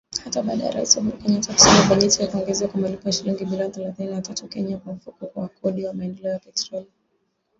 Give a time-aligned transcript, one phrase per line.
[0.23, 3.71] Hata baada ya Rais Uhuru Kenyatta kusaini bajeti ya nyongeza kwa malipo ya shilingi bilioni
[3.73, 6.91] thelathini na tatu za Kenya kwa Mfuko wa Kodi ya Maendeleo ya Petroli